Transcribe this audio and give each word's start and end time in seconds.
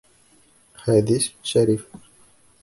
Хәҙис 0.85 1.27
шәриф. 1.51 1.85